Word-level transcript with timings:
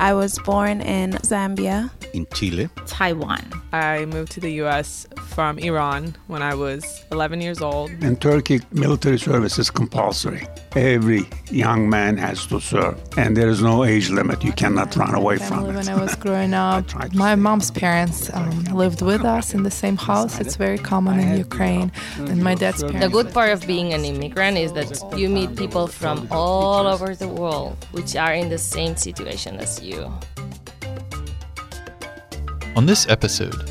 I 0.00 0.12
was 0.12 0.38
born 0.40 0.80
in 0.80 1.12
Zambia. 1.22 1.90
in 2.12 2.26
Chile. 2.34 2.68
Taiwan. 2.86 3.42
I 3.72 4.04
moved 4.04 4.30
to 4.32 4.40
the 4.40 4.52
US 4.64 5.06
from 5.34 5.58
Iran 5.58 6.14
when 6.28 6.42
I 6.42 6.54
was 6.54 6.84
11 7.10 7.40
years 7.40 7.60
old. 7.60 7.90
In 8.02 8.14
Turkey, 8.16 8.60
military 8.70 9.18
service 9.18 9.58
is 9.58 9.68
compulsory. 9.70 10.46
Every 10.76 11.22
young 11.50 11.88
man 11.90 12.16
has 12.18 12.46
to 12.46 12.60
serve, 12.60 12.96
and 13.16 13.36
there 13.36 13.48
is 13.48 13.60
no 13.62 13.84
age 13.84 14.10
limit. 14.10 14.44
You 14.44 14.52
cannot 14.52 14.94
run 14.96 15.14
away 15.14 15.38
from 15.38 15.64
it. 15.64 15.74
when 15.74 15.88
I 15.88 16.00
was 16.00 16.14
growing 16.14 16.54
up. 16.68 16.84
My 17.14 17.34
mom's 17.34 17.70
parents 17.72 18.30
um, 18.32 18.64
lived 18.82 19.02
with 19.02 19.24
us 19.24 19.54
in 19.54 19.62
the 19.64 19.70
same 19.70 19.96
house. 19.96 20.38
It's 20.40 20.56
very 20.56 20.78
common 20.78 21.18
in 21.18 21.38
Ukraine. 21.38 21.90
And 22.18 22.42
my 22.42 22.54
dad's 22.54 22.82
The 22.82 23.08
good 23.08 23.32
part 23.32 23.50
of 23.50 23.66
being 23.66 23.92
an 23.92 24.04
immigrant 24.04 24.56
is 24.56 24.72
that 24.78 24.90
you 25.18 25.28
meet 25.28 25.50
people 25.56 25.86
from 25.86 26.16
all 26.30 26.86
over 26.86 27.14
the 27.14 27.28
world 27.28 27.76
which 27.92 28.14
are 28.16 28.34
in 28.34 28.48
the 28.50 28.58
same 28.58 28.94
situation 28.96 29.52
as 29.58 29.80
you. 29.82 29.83
On 32.76 32.86
this 32.86 33.06
episode, 33.08 33.70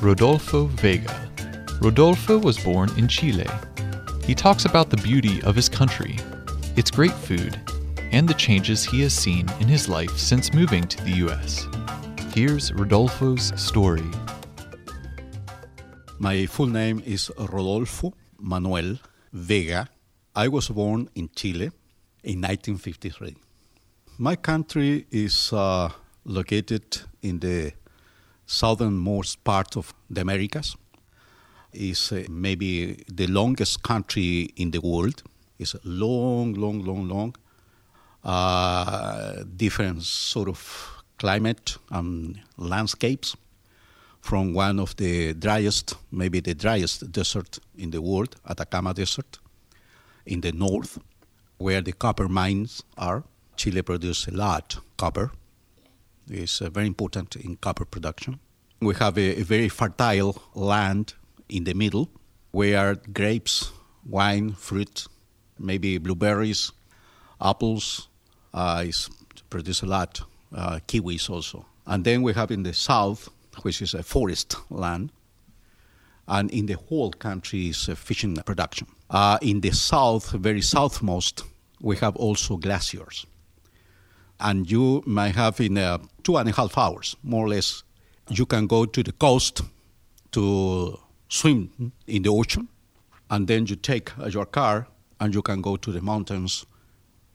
Rodolfo 0.00 0.66
Vega. 0.66 1.30
Rodolfo 1.80 2.38
was 2.38 2.58
born 2.58 2.90
in 2.98 3.06
Chile. 3.06 3.46
He 4.24 4.34
talks 4.34 4.64
about 4.64 4.90
the 4.90 4.96
beauty 4.96 5.42
of 5.42 5.54
his 5.54 5.68
country, 5.68 6.16
its 6.76 6.90
great 6.90 7.12
food, 7.12 7.60
and 8.12 8.28
the 8.28 8.34
changes 8.34 8.84
he 8.84 9.02
has 9.02 9.12
seen 9.12 9.48
in 9.60 9.68
his 9.68 9.88
life 9.88 10.16
since 10.16 10.52
moving 10.52 10.84
to 10.88 11.04
the 11.04 11.12
US. 11.26 11.66
Here's 12.34 12.72
Rodolfo's 12.72 13.52
story. 13.60 14.10
My 16.18 16.46
full 16.46 16.66
name 16.66 17.02
is 17.04 17.30
Rodolfo 17.38 18.14
Manuel 18.38 18.98
Vega. 19.32 19.88
I 20.34 20.48
was 20.48 20.68
born 20.68 21.08
in 21.14 21.28
Chile 21.34 21.70
in 22.24 22.40
1953. 22.40 23.36
My 24.22 24.36
country 24.36 25.06
is 25.10 25.50
uh, 25.50 25.88
located 26.26 27.00
in 27.22 27.38
the 27.38 27.72
southernmost 28.44 29.42
part 29.44 29.78
of 29.78 29.94
the 30.10 30.20
Americas. 30.20 30.76
Is 31.72 32.12
uh, 32.12 32.24
maybe 32.28 33.02
the 33.08 33.28
longest 33.28 33.82
country 33.82 34.50
in 34.56 34.72
the 34.72 34.80
world. 34.82 35.22
It's 35.58 35.74
long, 35.84 36.52
long, 36.52 36.84
long, 36.84 37.08
long. 37.08 37.34
Uh, 38.22 39.42
different 39.56 40.02
sort 40.02 40.50
of 40.50 41.02
climate 41.16 41.78
and 41.90 42.42
landscapes 42.58 43.34
from 44.20 44.52
one 44.52 44.80
of 44.80 44.94
the 44.96 45.32
driest, 45.32 45.94
maybe 46.12 46.40
the 46.40 46.54
driest 46.54 47.10
desert 47.10 47.58
in 47.78 47.90
the 47.90 48.02
world, 48.02 48.36
Atacama 48.46 48.92
Desert, 48.92 49.38
in 50.26 50.42
the 50.42 50.52
north, 50.52 50.98
where 51.56 51.80
the 51.80 51.92
copper 51.92 52.28
mines 52.28 52.82
are. 52.98 53.24
Chile 53.60 53.82
produces 53.82 54.28
a 54.28 54.30
lot 54.30 54.78
copper. 54.96 55.30
It's 56.30 56.62
uh, 56.62 56.70
very 56.70 56.86
important 56.86 57.36
in 57.36 57.56
copper 57.56 57.84
production. 57.84 58.40
We 58.80 58.94
have 58.94 59.18
a, 59.18 59.40
a 59.40 59.42
very 59.42 59.68
fertile 59.68 60.40
land 60.54 61.12
in 61.50 61.64
the 61.64 61.74
middle, 61.74 62.08
where 62.52 62.94
grapes, 63.12 63.70
wine, 64.08 64.52
fruit, 64.54 65.06
maybe 65.58 65.98
blueberries, 65.98 66.72
apples, 67.38 68.08
uh, 68.54 68.84
is 68.86 69.10
produce 69.50 69.82
a 69.82 69.86
lot. 69.86 70.22
Uh, 70.54 70.78
kiwis 70.88 71.28
also, 71.28 71.66
and 71.86 72.02
then 72.02 72.22
we 72.22 72.32
have 72.32 72.50
in 72.50 72.62
the 72.62 72.72
south, 72.72 73.28
which 73.60 73.82
is 73.82 73.92
a 73.92 74.02
forest 74.02 74.56
land, 74.70 75.12
and 76.26 76.50
in 76.50 76.64
the 76.64 76.78
whole 76.88 77.10
country 77.10 77.68
is 77.68 77.90
fishing 77.94 78.36
production. 78.36 78.86
Uh, 79.10 79.36
in 79.42 79.60
the 79.60 79.70
south, 79.70 80.30
very 80.30 80.62
southmost, 80.62 81.42
we 81.82 81.96
have 81.96 82.16
also 82.16 82.56
glaciers, 82.56 83.26
and 84.40 84.70
you 84.70 85.02
might 85.06 85.34
have 85.34 85.60
in 85.60 85.78
uh, 85.78 85.98
two 86.22 86.36
and 86.36 86.48
a 86.48 86.52
half 86.52 86.76
hours, 86.76 87.16
more 87.22 87.44
or 87.46 87.48
less, 87.48 87.82
you 88.28 88.46
can 88.46 88.66
go 88.66 88.86
to 88.86 89.02
the 89.02 89.12
coast 89.12 89.62
to 90.32 90.98
swim 91.28 91.92
in 92.06 92.22
the 92.22 92.30
ocean, 92.30 92.68
and 93.30 93.46
then 93.46 93.66
you 93.66 93.76
take 93.76 94.18
uh, 94.18 94.26
your 94.26 94.46
car 94.46 94.86
and 95.20 95.34
you 95.34 95.42
can 95.42 95.60
go 95.60 95.76
to 95.76 95.92
the 95.92 96.00
mountains 96.00 96.66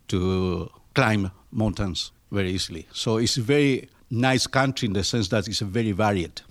to 0.07 0.69
climb 0.93 1.31
mountains 1.51 2.11
very 2.31 2.51
easily. 2.51 2.87
So 2.91 3.17
it's 3.17 3.37
a 3.37 3.41
very 3.41 3.89
nice 4.09 4.47
country 4.47 4.87
in 4.87 4.93
the 4.93 5.03
sense 5.03 5.29
that 5.29 5.47
it's 5.47 5.59
very 5.59 5.91
varied 5.91 6.41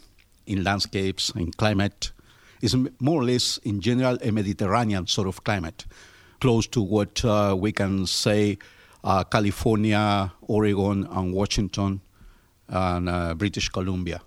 in 0.47 0.65
landscapes, 0.65 1.31
in 1.37 1.51
climate. 1.53 2.13
It's 2.63 2.75
more 3.01 3.21
or 3.21 3.25
less, 3.25 3.59
in 3.59 3.81
general, 3.81 4.19
a 4.23 4.31
Mediterranean 4.31 5.07
sort 5.07 5.29
of 5.29 5.45
climate, 5.45 5.85
close 6.41 6.67
to 6.69 6.81
what 6.81 7.25
uh, 7.25 7.55
we 7.59 7.73
can 7.73 8.07
say 8.07 8.59
uh, 9.05 9.23
California, 9.25 10.33
Oregon, 10.43 11.07
and 11.11 11.33
Washington, 11.33 12.01
and 12.69 13.09
uh, 13.09 13.35
British 13.35 13.69
Columbia. 13.69 14.21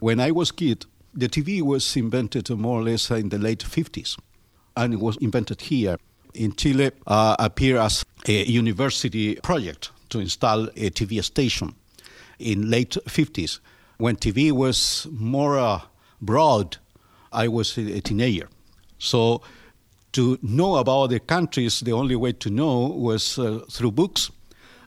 When 0.00 0.18
I 0.18 0.30
was 0.30 0.50
kid, 0.50 0.86
the 1.12 1.28
TV 1.28 1.62
was 1.62 1.96
invented 1.96 2.50
more 2.50 2.80
or 2.80 2.82
less 2.82 3.10
in 3.10 3.28
the 3.28 3.38
late 3.38 3.62
50s, 3.62 4.18
and 4.76 4.94
it 4.94 5.00
was 5.00 5.16
invented 5.18 5.60
here 5.60 5.98
in 6.32 6.56
Chile. 6.56 6.90
Uh, 7.06 7.36
appeared 7.38 7.78
as 7.78 8.04
a 8.26 8.44
university 8.44 9.36
project 9.36 9.90
to 10.08 10.18
install 10.18 10.64
a 10.76 10.90
TV 10.90 11.22
station 11.22 11.74
in 12.38 12.70
late 12.70 12.96
50s. 13.06 13.60
When 13.98 14.16
TV 14.16 14.50
was 14.50 15.06
more 15.12 15.58
uh, 15.58 15.82
broad, 16.20 16.78
I 17.32 17.48
was 17.48 17.76
a, 17.78 18.00
teenager. 18.00 18.48
So 18.98 19.42
to 20.14 20.38
know 20.42 20.76
about 20.76 21.08
the 21.10 21.20
countries, 21.20 21.80
the 21.80 21.92
only 21.92 22.16
way 22.16 22.32
to 22.32 22.50
know 22.50 22.86
was 22.86 23.38
uh, 23.38 23.60
through 23.70 23.92
books 23.92 24.30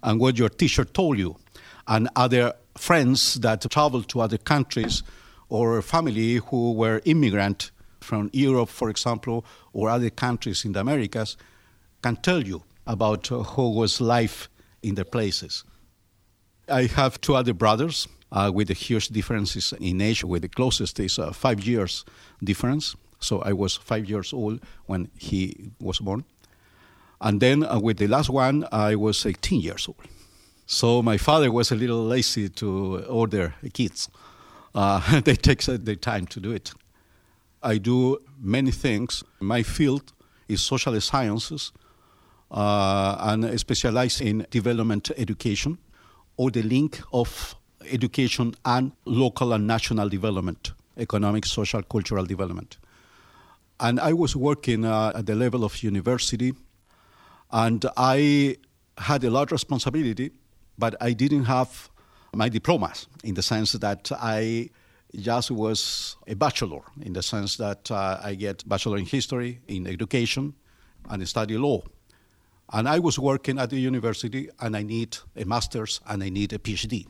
and 0.03 0.19
what 0.19 0.37
your 0.37 0.49
teacher 0.49 0.85
told 0.85 1.17
you, 1.17 1.35
and 1.87 2.09
other 2.15 2.53
friends 2.75 3.35
that 3.35 3.69
traveled 3.69 4.07
to 4.09 4.21
other 4.21 4.37
countries 4.37 5.03
or 5.49 5.81
family 5.81 6.35
who 6.35 6.73
were 6.73 7.01
immigrant 7.05 7.71
from 7.99 8.29
Europe, 8.33 8.69
for 8.69 8.89
example, 8.89 9.45
or 9.73 9.89
other 9.89 10.09
countries 10.09 10.65
in 10.65 10.71
the 10.71 10.79
Americas, 10.79 11.37
can 12.01 12.15
tell 12.17 12.43
you 12.43 12.63
about 12.85 13.31
uh, 13.31 13.43
how 13.43 13.67
was 13.67 13.99
life 13.99 14.49
in 14.81 14.95
their 14.95 15.05
places. 15.05 15.63
I 16.69 16.83
have 16.83 17.19
two 17.21 17.35
other 17.35 17.53
brothers 17.53 18.07
uh, 18.31 18.51
with 18.53 18.67
the 18.67 18.73
huge 18.73 19.09
differences 19.09 19.73
in 19.79 20.01
age. 20.01 20.23
With 20.23 20.41
the 20.41 20.49
closest 20.49 20.99
is 20.99 21.19
uh, 21.19 21.31
five 21.31 21.61
years 21.65 22.05
difference. 22.43 22.95
So 23.19 23.41
I 23.41 23.53
was 23.53 23.75
five 23.75 24.09
years 24.09 24.33
old 24.33 24.59
when 24.85 25.09
he 25.17 25.71
was 25.79 25.99
born. 25.99 26.23
And 27.19 27.39
then 27.39 27.63
uh, 27.63 27.79
with 27.79 27.97
the 27.97 28.07
last 28.07 28.29
one, 28.29 28.67
I 28.71 28.95
was 28.95 29.25
18 29.25 29.61
years 29.61 29.87
old. 29.87 29.97
So 30.65 31.01
my 31.01 31.17
father 31.17 31.51
was 31.51 31.71
a 31.71 31.75
little 31.75 32.03
lazy 32.03 32.49
to 32.49 33.03
order 33.07 33.55
kids. 33.73 34.09
Uh, 34.75 35.21
they 35.21 35.35
take 35.35 35.61
their 35.63 35.95
time 35.95 36.27
to 36.27 36.39
do 36.39 36.51
it. 36.51 36.73
I 37.63 37.77
do 37.79 38.19
many 38.39 38.71
things. 38.71 39.23
My 39.39 39.63
field 39.63 40.13
is 40.47 40.61
social 40.61 40.99
sciences, 41.01 41.71
uh, 42.51 43.17
and 43.19 43.45
I 43.45 43.55
specialize 43.55 44.21
in 44.21 44.45
development 44.51 45.11
education 45.17 45.77
or 46.37 46.51
the 46.51 46.61
link 46.61 47.01
of 47.11 47.55
education 47.89 48.53
and 48.63 48.91
local 49.05 49.53
and 49.53 49.65
national 49.65 50.09
development, 50.09 50.73
economic, 50.97 51.45
social, 51.45 51.81
cultural 51.81 52.25
development. 52.25 52.77
And 53.79 53.99
I 53.99 54.13
was 54.13 54.35
working 54.35 54.85
uh, 54.85 55.11
at 55.15 55.25
the 55.25 55.35
level 55.35 55.63
of 55.63 55.83
university, 55.83 56.53
and 57.51 57.85
I 57.95 58.57
had 58.97 59.23
a 59.23 59.29
lot 59.29 59.43
of 59.43 59.51
responsibility, 59.51 60.31
but 60.77 60.95
I 60.99 61.13
didn't 61.13 61.45
have 61.45 61.89
my 62.33 62.49
diplomas 62.49 63.07
in 63.23 63.35
the 63.35 63.43
sense 63.43 63.73
that 63.73 64.11
I 64.19 64.69
just 65.15 65.51
was 65.51 66.17
a 66.27 66.35
bachelor, 66.35 66.81
in 67.01 67.13
the 67.13 67.23
sense 67.23 67.57
that 67.57 67.89
uh, 67.91 68.19
I 68.23 68.35
get 68.35 68.67
bachelor 68.67 68.97
in 68.97 69.05
history, 69.05 69.61
in 69.67 69.87
education, 69.87 70.53
and 71.09 71.27
study 71.27 71.57
law. 71.57 71.81
And 72.73 72.89
I 72.89 72.99
was 72.99 73.17
working 73.17 73.59
at 73.59 73.69
the 73.69 73.79
university, 73.79 74.49
and 74.59 74.75
I 74.75 74.83
need 74.83 75.17
a 75.35 75.45
master's 75.45 76.01
and 76.07 76.23
I 76.23 76.29
need 76.29 76.51
a 76.51 76.57
PhD. 76.59 77.05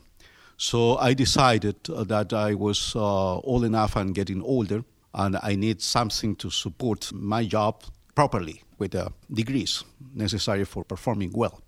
So 0.56 0.96
I 0.98 1.14
decided 1.14 1.76
that 1.84 2.32
I 2.32 2.54
was 2.54 2.94
uh, 2.94 3.38
old 3.38 3.64
enough 3.64 3.96
and 3.96 4.14
getting 4.14 4.42
older, 4.42 4.84
and 5.14 5.38
I 5.42 5.56
need 5.56 5.80
something 5.80 6.36
to 6.36 6.50
support 6.50 7.12
my 7.12 7.44
job 7.44 7.82
properly 8.14 8.62
with 8.78 8.92
the 8.92 9.10
degrees 9.32 9.84
necessary 10.14 10.64
for 10.64 10.84
performing 10.84 11.32
well. 11.34 11.60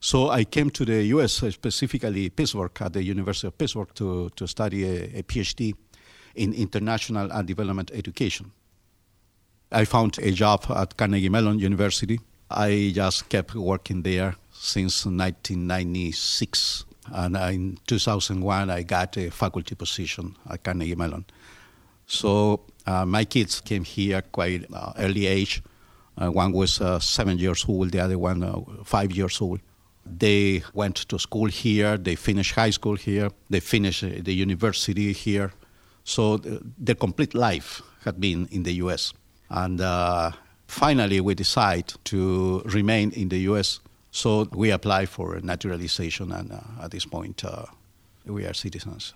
So 0.00 0.30
I 0.30 0.44
came 0.44 0.70
to 0.70 0.84
the 0.84 1.02
US, 1.14 1.34
specifically 1.34 2.30
Pittsburgh, 2.30 2.76
at 2.80 2.92
the 2.92 3.04
University 3.04 3.46
of 3.46 3.56
Pittsburgh, 3.56 3.94
to, 3.94 4.30
to 4.30 4.46
study 4.48 4.84
a, 4.84 5.18
a 5.18 5.22
PhD 5.22 5.74
in 6.34 6.52
international 6.54 7.30
and 7.30 7.46
development 7.46 7.90
education. 7.94 8.50
I 9.70 9.84
found 9.84 10.18
a 10.18 10.32
job 10.32 10.64
at 10.70 10.96
Carnegie 10.96 11.28
Mellon 11.28 11.58
University. 11.58 12.20
I 12.50 12.92
just 12.94 13.28
kept 13.28 13.54
working 13.54 14.02
there 14.02 14.34
since 14.50 15.06
1996 15.06 16.84
And 17.10 17.36
in 17.36 17.78
2001, 17.86 18.70
I 18.70 18.82
got 18.82 19.16
a 19.16 19.30
faculty 19.30 19.74
position 19.74 20.36
at 20.48 20.62
Carnegie 20.62 20.94
Mellon. 20.94 21.24
So 22.12 22.60
uh, 22.86 23.06
my 23.06 23.24
kids 23.24 23.62
came 23.62 23.84
here 23.84 24.20
quite 24.20 24.66
uh, 24.70 24.92
early 24.98 25.26
age. 25.26 25.62
Uh, 26.20 26.30
one 26.30 26.52
was 26.52 26.78
uh, 26.78 26.98
seven 26.98 27.38
years 27.38 27.64
old, 27.66 27.90
the 27.90 28.00
other 28.00 28.18
one 28.18 28.42
uh, 28.42 28.60
five 28.84 29.12
years 29.12 29.40
old. 29.40 29.60
They 30.04 30.62
went 30.74 30.96
to 31.08 31.18
school 31.18 31.46
here. 31.46 31.96
They 31.96 32.16
finished 32.16 32.54
high 32.54 32.68
school 32.68 32.96
here. 32.96 33.30
They 33.48 33.60
finished 33.60 34.04
uh, 34.04 34.10
the 34.20 34.34
university 34.34 35.14
here. 35.14 35.52
So 36.04 36.36
th- 36.36 36.60
their 36.76 36.96
complete 36.96 37.34
life 37.34 37.80
had 38.04 38.20
been 38.20 38.46
in 38.50 38.64
the 38.64 38.74
U.S. 38.84 39.14
And 39.48 39.80
finally, 40.66 41.20
we 41.22 41.34
decide 41.34 41.94
to 42.04 42.60
remain 42.66 43.12
in 43.12 43.30
the 43.30 43.38
U.S. 43.52 43.80
So 44.10 44.48
we 44.52 44.70
apply 44.70 45.06
for 45.06 45.40
naturalization, 45.40 46.30
and 46.30 46.60
at 46.82 46.90
this 46.90 47.06
point, 47.06 47.42
we 48.26 48.44
are 48.44 48.52
citizens 48.52 49.14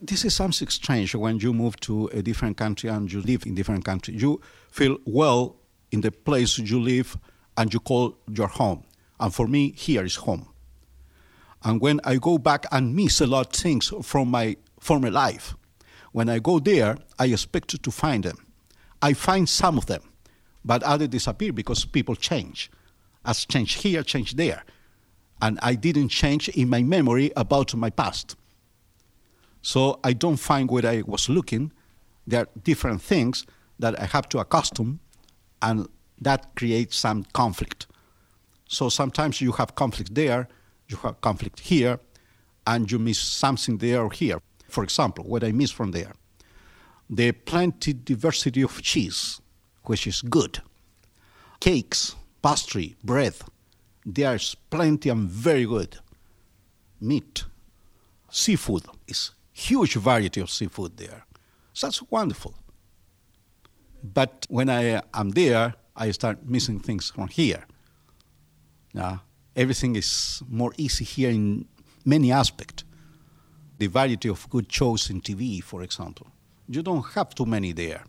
this 0.00 0.24
is 0.24 0.34
something 0.34 0.68
strange 0.68 1.14
when 1.14 1.38
you 1.38 1.52
move 1.52 1.78
to 1.80 2.06
a 2.08 2.22
different 2.22 2.56
country 2.56 2.88
and 2.88 3.12
you 3.12 3.20
live 3.20 3.44
in 3.46 3.54
different 3.54 3.84
country. 3.84 4.14
You 4.14 4.40
feel 4.70 4.96
well 5.04 5.56
in 5.92 6.00
the 6.00 6.10
place 6.10 6.58
you 6.58 6.80
live 6.80 7.16
and 7.56 7.72
you 7.72 7.80
call 7.80 8.16
your 8.30 8.48
home. 8.48 8.84
And 9.18 9.34
for 9.34 9.46
me, 9.46 9.72
here 9.72 10.04
is 10.04 10.16
home. 10.16 10.48
And 11.62 11.80
when 11.80 12.00
I 12.04 12.16
go 12.16 12.38
back 12.38 12.64
and 12.72 12.96
miss 12.96 13.20
a 13.20 13.26
lot 13.26 13.46
of 13.48 13.52
things 13.52 13.92
from 14.02 14.30
my 14.30 14.56
former 14.78 15.10
life, 15.10 15.54
when 16.12 16.30
I 16.30 16.38
go 16.38 16.58
there, 16.58 16.96
I 17.18 17.26
expect 17.26 17.82
to 17.82 17.90
find 17.90 18.24
them. 18.24 18.38
I 19.02 19.12
find 19.12 19.48
some 19.48 19.76
of 19.76 19.86
them, 19.86 20.02
but 20.64 20.82
others 20.82 21.08
disappear 21.08 21.52
because 21.52 21.84
people 21.84 22.16
change. 22.16 22.70
As 23.24 23.44
change 23.44 23.74
here, 23.74 24.02
change 24.02 24.36
there. 24.36 24.64
And 25.42 25.58
I 25.62 25.74
didn't 25.74 26.08
change 26.08 26.48
in 26.48 26.70
my 26.70 26.82
memory 26.82 27.30
about 27.36 27.74
my 27.74 27.90
past. 27.90 28.36
So 29.62 30.00
I 30.02 30.12
don't 30.12 30.36
find 30.36 30.70
where 30.70 30.86
I 30.86 31.02
was 31.06 31.28
looking. 31.28 31.72
There 32.26 32.40
are 32.42 32.48
different 32.62 33.02
things 33.02 33.44
that 33.78 33.98
I 34.00 34.06
have 34.06 34.28
to 34.30 34.38
accustom, 34.38 35.00
and 35.62 35.88
that 36.20 36.54
creates 36.54 36.96
some 36.96 37.24
conflict. 37.32 37.86
So 38.68 38.88
sometimes 38.88 39.40
you 39.40 39.52
have 39.52 39.74
conflict 39.74 40.14
there, 40.14 40.48
you 40.88 40.96
have 40.98 41.20
conflict 41.20 41.60
here, 41.60 41.98
and 42.66 42.90
you 42.90 42.98
miss 42.98 43.18
something 43.18 43.78
there 43.78 44.02
or 44.02 44.10
here. 44.10 44.40
For 44.68 44.84
example, 44.84 45.24
what 45.24 45.42
I 45.42 45.52
miss 45.52 45.70
from 45.70 45.90
there, 45.90 46.12
the 47.08 47.32
plenty 47.32 47.92
diversity 47.92 48.62
of 48.62 48.80
cheese, 48.82 49.40
which 49.84 50.06
is 50.06 50.22
good, 50.22 50.60
cakes, 51.58 52.14
pastry, 52.42 52.96
bread, 53.02 53.34
there's 54.06 54.54
plenty 54.70 55.08
and 55.08 55.28
very 55.28 55.66
good. 55.66 55.98
Meat, 57.00 57.44
seafood 58.30 58.84
is 59.08 59.32
huge 59.68 59.94
variety 59.94 60.40
of 60.40 60.50
seafood 60.50 60.96
there. 60.96 61.24
So 61.72 61.86
that's 61.86 62.02
wonderful. 62.10 62.54
But 64.02 64.46
when 64.48 64.68
I 64.70 65.02
am 65.12 65.30
there, 65.30 65.74
I 65.94 66.10
start 66.12 66.38
missing 66.46 66.80
things 66.80 67.10
from 67.10 67.28
here. 67.28 67.64
Now, 68.94 69.22
everything 69.54 69.96
is 69.96 70.42
more 70.48 70.72
easy 70.76 71.04
here 71.04 71.30
in 71.30 71.66
many 72.04 72.32
aspects. 72.32 72.84
The 73.78 73.86
variety 73.86 74.28
of 74.28 74.48
good 74.50 74.72
shows 74.72 75.10
in 75.10 75.20
TV, 75.20 75.62
for 75.62 75.82
example, 75.82 76.26
you 76.68 76.82
don't 76.82 77.04
have 77.14 77.34
too 77.34 77.46
many 77.46 77.72
there. 77.72 78.04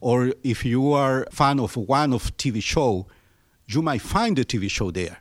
Or 0.00 0.32
if 0.42 0.64
you 0.64 0.92
are 0.92 1.24
a 1.24 1.30
fan 1.30 1.60
of 1.60 1.76
one 1.76 2.12
of 2.12 2.36
TV 2.36 2.62
show, 2.62 3.06
you 3.68 3.82
might 3.82 4.02
find 4.02 4.36
the 4.36 4.44
TV 4.44 4.68
show 4.68 4.90
there, 4.90 5.18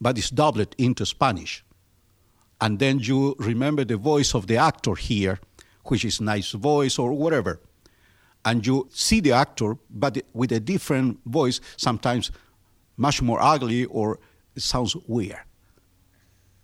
but 0.00 0.18
it's 0.18 0.30
dubbed 0.30 0.74
into 0.78 1.06
Spanish 1.06 1.64
and 2.60 2.78
then 2.78 2.98
you 2.98 3.34
remember 3.38 3.84
the 3.84 3.96
voice 3.96 4.34
of 4.34 4.46
the 4.46 4.56
actor 4.56 4.94
here, 4.94 5.38
which 5.84 6.04
is 6.04 6.20
nice 6.20 6.52
voice 6.52 6.98
or 6.98 7.12
whatever, 7.12 7.60
and 8.44 8.66
you 8.66 8.88
see 8.90 9.20
the 9.20 9.32
actor, 9.32 9.76
but 9.90 10.18
with 10.32 10.52
a 10.52 10.60
different 10.60 11.18
voice, 11.26 11.60
sometimes 11.76 12.30
much 12.96 13.22
more 13.22 13.40
ugly 13.40 13.84
or 13.86 14.18
it 14.54 14.62
sounds 14.62 14.96
weird. 15.06 15.40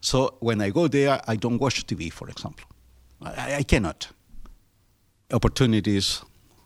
So 0.00 0.36
when 0.40 0.60
I 0.60 0.70
go 0.70 0.88
there, 0.88 1.20
I 1.26 1.36
don't 1.36 1.58
watch 1.58 1.86
TV, 1.86 2.12
for 2.12 2.28
example. 2.28 2.66
I, 3.22 3.56
I 3.56 3.62
cannot. 3.62 4.08
Opportunities, 5.32 6.22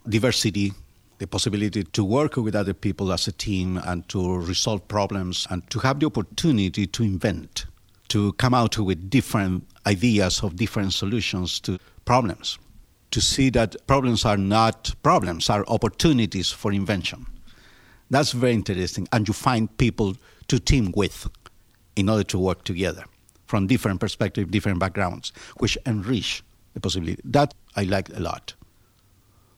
diversity, 0.09 0.73
the 1.19 1.26
possibility 1.26 1.85
to 1.85 2.05
work 2.05 2.37
with 2.37 2.55
other 2.55 2.75
people 2.75 3.12
as 3.12 3.29
a 3.29 3.33
team 3.33 3.79
and 3.85 4.09
to 4.09 4.38
resolve 4.38 4.87
problems 4.88 5.47
and 5.50 5.69
to 5.71 5.79
have 5.81 6.00
the 6.00 6.06
opportunity 6.06 6.87
to 6.87 7.03
invent 7.03 7.67
to 8.11 8.33
come 8.35 8.55
out 8.55 8.79
with 8.79 9.09
different 9.09 9.67
ideas 9.87 10.43
of 10.43 10.57
different 10.57 10.93
solutions 10.93 11.61
to 11.61 11.79
problems, 12.05 12.59
to 13.11 13.21
see 13.21 13.51
that 13.51 13.77
problems 13.87 14.25
are 14.25 14.37
not 14.37 14.95
problems, 15.03 15.49
are 15.49 15.65
opportunities 15.69 16.51
for 16.51 16.73
invention. 16.73 17.27
That's 18.11 18.33
very 18.33 18.53
interesting. 18.55 19.09
And 19.12 19.27
you 19.27 19.35
find 19.35 19.75
people 19.79 20.17
to 20.49 20.59
team 20.59 20.93
with 20.97 21.29
in 21.97 22.09
order 22.09 22.25
to 22.25 22.39
work 22.39 22.65
together 22.65 23.05
from 23.47 23.67
different 23.67 24.01
perspectives, 24.01 24.51
different 24.51 24.81
backgrounds, 24.81 25.33
which 25.59 25.79
enrich 25.87 26.43
the 26.75 26.81
possibility. 26.81 27.21
That 27.25 27.55
I 27.77 27.85
like 27.85 28.09
a 28.11 28.21
lot. 28.21 28.55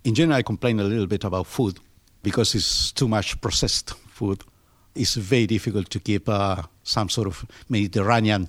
In 0.05 0.15
general, 0.15 0.39
I 0.39 0.43
complain 0.43 0.81
a 0.81 0.85
little 0.85 1.07
bit 1.07 1.25
about 1.25 1.47
food 1.47 1.79
because 2.23 2.55
it's 2.55 2.93
too 2.93 3.09
much 3.09 3.41
processed 3.41 3.91
food 4.09 4.45
it's 4.95 5.15
very 5.15 5.47
difficult 5.47 5.91
to 5.91 6.01
keep 6.01 6.29
uh, 6.29 6.63
some 6.83 7.09
sort 7.09 7.27
of 7.27 7.45
Mediterranean 7.69 8.49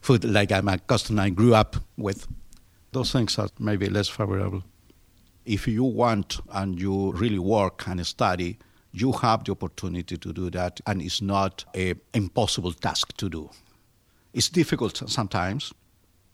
food 0.00 0.24
like 0.24 0.52
I'm 0.52 0.68
accustomed 0.68 1.20
I 1.20 1.30
grew 1.30 1.54
up 1.54 1.76
with. 1.96 2.26
Those 2.92 3.12
things 3.12 3.38
are 3.38 3.48
maybe 3.58 3.88
less 3.88 4.08
favorable. 4.08 4.62
If 5.44 5.68
you 5.68 5.84
want 5.84 6.40
and 6.50 6.80
you 6.80 7.12
really 7.12 7.38
work 7.38 7.86
and 7.86 8.06
study, 8.06 8.58
you 8.92 9.12
have 9.12 9.44
the 9.44 9.52
opportunity 9.52 10.16
to 10.16 10.32
do 10.32 10.50
that, 10.50 10.80
and 10.86 11.02
it's 11.02 11.20
not 11.20 11.64
an 11.74 12.00
impossible 12.14 12.72
task 12.72 13.16
to 13.18 13.28
do. 13.28 13.50
It's 14.32 14.48
difficult 14.48 15.02
sometimes, 15.06 15.72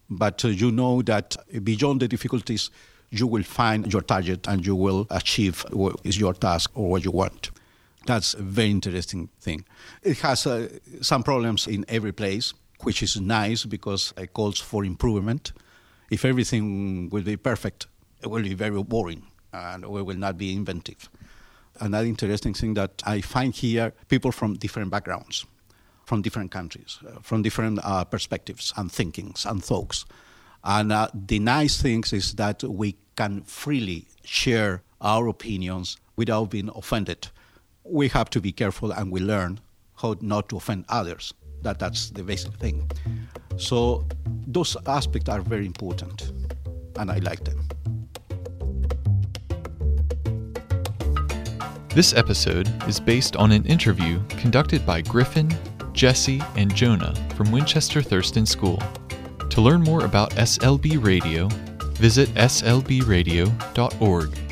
but 0.08 0.44
uh, 0.44 0.48
you 0.48 0.70
know 0.70 1.02
that 1.02 1.36
beyond 1.62 2.00
the 2.00 2.08
difficulties, 2.08 2.70
you 3.10 3.26
will 3.26 3.42
find 3.42 3.92
your 3.92 4.02
target 4.02 4.46
and 4.48 4.64
you 4.66 4.74
will 4.74 5.06
achieve 5.10 5.64
what 5.70 5.96
is 6.04 6.18
your 6.18 6.34
task 6.34 6.70
or 6.74 6.88
what 6.90 7.04
you 7.04 7.10
want. 7.10 7.50
That's 8.06 8.34
a 8.34 8.42
very 8.42 8.70
interesting 8.70 9.28
thing. 9.40 9.64
It 10.02 10.18
has 10.18 10.46
uh, 10.46 10.68
some 11.00 11.22
problems 11.22 11.66
in 11.66 11.84
every 11.88 12.12
place, 12.12 12.52
which 12.80 13.02
is 13.02 13.20
nice 13.20 13.64
because 13.64 14.12
it 14.16 14.32
calls 14.34 14.60
for 14.60 14.84
improvement. 14.84 15.52
If 16.10 16.24
everything 16.24 17.08
will 17.10 17.22
be 17.22 17.36
perfect, 17.36 17.86
it 18.22 18.28
will 18.28 18.42
be 18.42 18.54
very 18.54 18.82
boring 18.82 19.22
and 19.52 19.86
we 19.86 20.02
will 20.02 20.16
not 20.16 20.36
be 20.36 20.52
inventive. 20.52 21.08
Another 21.80 22.06
interesting 22.06 22.54
thing 22.54 22.74
that 22.74 23.02
I 23.06 23.20
find 23.20 23.54
here 23.54 23.92
people 24.08 24.32
from 24.32 24.54
different 24.54 24.90
backgrounds, 24.90 25.46
from 26.04 26.22
different 26.22 26.50
countries, 26.50 26.98
uh, 27.08 27.20
from 27.20 27.42
different 27.42 27.80
uh, 27.82 28.04
perspectives 28.04 28.72
and 28.76 28.92
thinkings 28.92 29.46
and 29.46 29.64
thoughts. 29.64 30.04
And 30.62 30.92
uh, 30.92 31.08
the 31.14 31.38
nice 31.38 31.80
thing 31.80 32.04
is 32.12 32.34
that 32.34 32.62
we 32.62 32.96
can 33.16 33.42
freely 33.42 34.06
share 34.24 34.82
our 35.00 35.26
opinions 35.28 35.96
without 36.16 36.50
being 36.50 36.70
offended 36.74 37.28
we 37.84 38.08
have 38.08 38.30
to 38.30 38.40
be 38.40 38.50
careful 38.50 38.92
and 38.92 39.10
we 39.10 39.20
learn 39.20 39.60
how 39.96 40.16
not 40.20 40.48
to 40.48 40.56
offend 40.56 40.84
others. 40.88 41.34
That, 41.62 41.78
that's 41.78 42.10
the 42.10 42.22
basic 42.22 42.52
thing. 42.54 42.90
So 43.56 44.04
those 44.46 44.76
aspects 44.86 45.28
are 45.28 45.40
very 45.40 45.66
important, 45.66 46.32
and 46.98 47.10
I 47.10 47.18
like 47.18 47.44
them. 47.44 47.60
This 51.90 52.12
episode 52.12 52.68
is 52.88 52.98
based 52.98 53.36
on 53.36 53.52
an 53.52 53.64
interview 53.66 54.20
conducted 54.28 54.84
by 54.84 55.00
Griffin, 55.00 55.54
Jesse, 55.92 56.42
and 56.56 56.74
Jonah 56.74 57.14
from 57.36 57.52
Winchester 57.52 58.02
Thurston 58.02 58.46
School. 58.46 58.82
To 59.50 59.60
learn 59.60 59.82
more 59.82 60.04
about 60.04 60.32
SLB 60.32 61.04
Radio, 61.04 61.46
visit 61.94 62.28
slbradio.org. 62.30 64.43